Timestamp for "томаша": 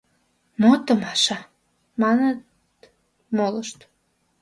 0.85-1.39